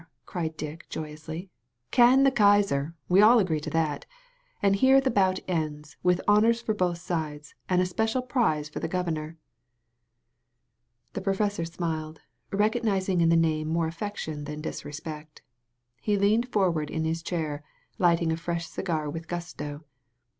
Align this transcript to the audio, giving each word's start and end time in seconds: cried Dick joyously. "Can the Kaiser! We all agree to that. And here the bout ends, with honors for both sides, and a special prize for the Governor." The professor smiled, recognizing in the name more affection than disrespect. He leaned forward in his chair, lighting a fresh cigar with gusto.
cried 0.25 0.57
Dick 0.57 0.89
joyously. 0.89 1.51
"Can 1.91 2.23
the 2.23 2.31
Kaiser! 2.31 2.95
We 3.07 3.21
all 3.21 3.37
agree 3.37 3.59
to 3.59 3.69
that. 3.69 4.07
And 4.59 4.77
here 4.77 4.99
the 4.99 5.11
bout 5.11 5.41
ends, 5.47 5.95
with 6.01 6.21
honors 6.27 6.59
for 6.59 6.73
both 6.73 6.97
sides, 6.97 7.53
and 7.69 7.79
a 7.79 7.85
special 7.85 8.23
prize 8.23 8.67
for 8.67 8.79
the 8.79 8.87
Governor." 8.87 9.37
The 11.13 11.21
professor 11.21 11.65
smiled, 11.65 12.19
recognizing 12.51 13.21
in 13.21 13.29
the 13.29 13.35
name 13.37 13.67
more 13.67 13.85
affection 13.85 14.45
than 14.45 14.59
disrespect. 14.59 15.43
He 16.01 16.17
leaned 16.17 16.51
forward 16.51 16.89
in 16.89 17.05
his 17.05 17.21
chair, 17.21 17.63
lighting 17.99 18.31
a 18.31 18.37
fresh 18.37 18.67
cigar 18.67 19.07
with 19.07 19.27
gusto. 19.27 19.83